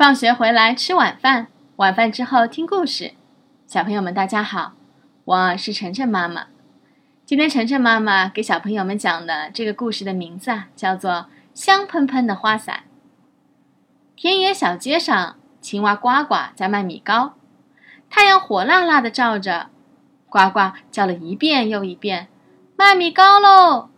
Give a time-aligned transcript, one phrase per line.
[0.00, 3.12] 放学回来吃晚饭，晚饭之后听故事。
[3.66, 4.72] 小朋友们，大家好，
[5.26, 6.46] 我是晨晨妈妈。
[7.26, 11.10] 今天晨晨妈妈给小朋友们讲的这个故事的名字啊，叫做
[11.52, 12.76] 《香喷喷的花伞》。
[14.16, 17.34] 田野小街上，青蛙呱呱在卖米糕，
[18.08, 19.66] 太阳火辣辣的照着，
[20.30, 22.28] 呱呱叫了一遍又一遍
[22.74, 23.90] ：“卖米糕喽！”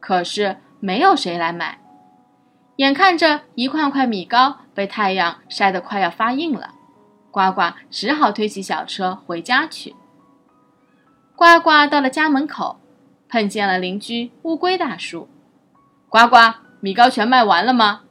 [0.00, 1.80] 可是没有谁来买。
[2.78, 6.70] 眼看着一块块米糕被太阳晒得快要发硬了。
[7.32, 9.96] 呱呱只好推起小车回家去。
[11.34, 12.78] 呱呱到了家门口，
[13.28, 15.28] 碰见了邻居乌龟大叔。
[16.08, 16.36] 呱呱，
[16.78, 18.02] 米糕全卖完了吗？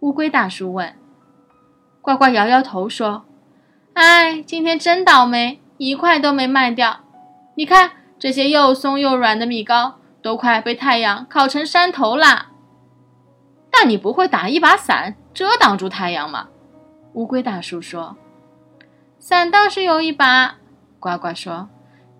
[0.00, 0.96] 乌龟大叔问。
[2.00, 3.24] 呱呱摇摇头说
[3.94, 7.04] ：“哎，今天真倒霉，一块都没卖掉。
[7.54, 12.48] 你看这些又松又软的米糕，都快被太阳烤成山头啦。”
[13.82, 16.46] 那你不会打一把伞遮挡住太阳吗？
[17.14, 18.16] 乌龟大叔说。
[19.18, 20.58] 伞倒是有一把，
[21.00, 21.68] 呱呱说。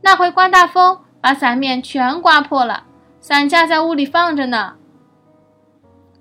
[0.00, 2.86] 那回刮大风，把伞面全刮破了，
[3.20, 4.74] 伞架在屋里放着呢。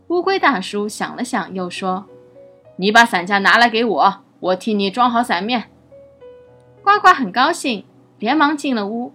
[0.10, 2.06] 乌龟大叔想了想，又说
[2.78, 5.72] ：“你把伞架拿来给我，我替你装好伞面。”
[6.86, 7.84] 呱呱很高兴，
[8.20, 9.12] 连忙进了屋，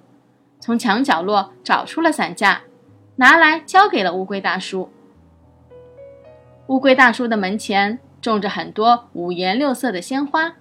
[0.58, 2.62] 从墙角落找出了伞架，
[3.14, 4.90] 拿来交给了乌龟大叔。
[6.68, 10.54] 乌龟大叔的门前种着很多五颜六色的鲜花。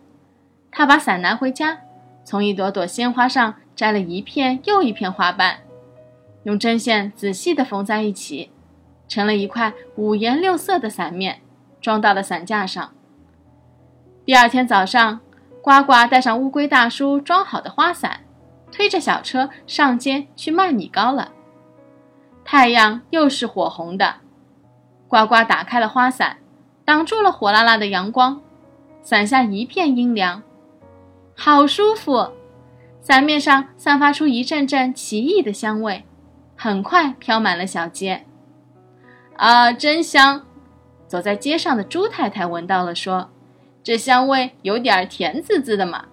[0.71, 1.79] 他把伞拿回家，
[2.23, 5.61] 从一朵朵鲜花上摘了一片又一片花瓣，
[6.43, 8.51] 用针线仔细地缝在一起，
[9.07, 11.41] 成了一块五颜六色的伞面，
[11.81, 12.91] 装到了伞架上。
[14.25, 15.21] 第二天早上，
[15.61, 18.21] 呱呱带上乌龟大叔装好的花伞，
[18.71, 21.31] 推着小车上街去卖米糕了。
[22.43, 24.17] 太阳又是火红的，
[25.15, 26.39] 呱呱打开了花伞，
[26.83, 28.41] 挡住了火辣辣的阳光，
[29.01, 30.43] 伞下一片阴凉。
[31.37, 32.31] 好舒服，
[32.99, 36.03] 伞面上散发出一阵阵奇异的香味，
[36.57, 38.25] 很快飘满了小街。
[39.37, 40.45] 啊，真香！
[41.07, 43.29] 走在街上的猪太太闻到了，说
[43.81, 46.07] ：“这香味有点甜滋滋的嘛。”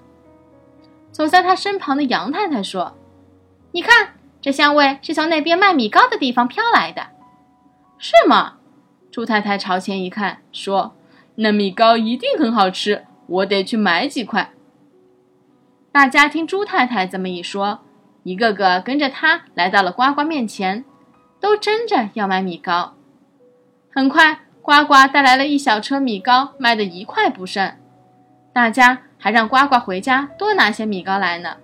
[1.10, 2.96] 走在她身旁的杨太太说
[3.72, 7.08] ：“你看，这香味是从那边卖米糕的地方飘来的，
[7.98, 8.58] 是吗？”
[9.12, 10.96] 猪太太朝前一看，说
[11.36, 14.52] ：“那米糕一定很好吃，我得去买几块。”
[15.92, 17.80] 大家听猪太太这么一说，
[18.22, 20.86] 一个个跟着她来到了呱呱面前，
[21.38, 22.94] 都争着要买米糕。
[23.94, 27.76] 很快，呱呱带来了一小车米糕，卖的一块不剩。
[28.54, 31.58] 大家还让呱呱回家多拿些米糕来呢。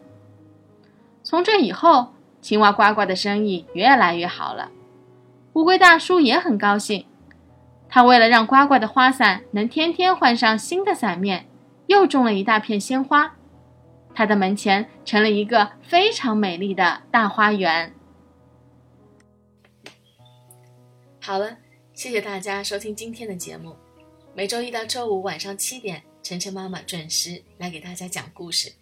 [1.23, 4.69] 从这以后，青蛙呱呱的生意越来越好了。
[5.55, 7.07] 乌龟大叔也很高兴，
[7.89, 11.49] 他为了让呱呱的花伞能天天换上新的伞面，
[11.87, 13.35] 又种了一大片鲜花。
[14.15, 17.95] 他的门前成了一个非常美丽的大花园。
[21.21, 21.57] 好了，
[21.95, 23.77] 谢谢大家收听今天的节目。
[24.35, 28.73] 每周一到周五晚上七点，晨晨妈妈准时来给大家讲故事。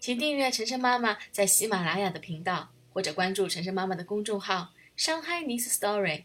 [0.00, 6.24] 请订阅晨晨妈妈在喜马拉雅的频道，或者关注晨晨妈妈的公众号“上海 Nice Story”，